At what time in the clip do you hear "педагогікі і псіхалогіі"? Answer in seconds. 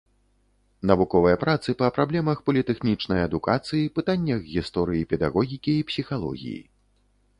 5.13-6.59